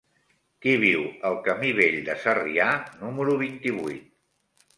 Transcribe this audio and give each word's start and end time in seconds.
Qui 0.65 0.71
viu 0.83 1.03
al 1.29 1.37
camí 1.47 1.73
Vell 1.81 1.99
de 2.07 2.15
Sarrià 2.25 2.67
número 3.05 3.37
vint-i-vuit? 3.45 4.11